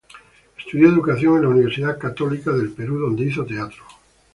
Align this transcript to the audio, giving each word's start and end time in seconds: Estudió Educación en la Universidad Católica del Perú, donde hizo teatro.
Estudió 0.57 0.89
Educación 0.89 1.35
en 1.35 1.41
la 1.43 1.49
Universidad 1.49 1.99
Católica 1.99 2.49
del 2.51 2.71
Perú, 2.71 2.97
donde 2.97 3.23
hizo 3.25 3.45
teatro. 3.45 3.83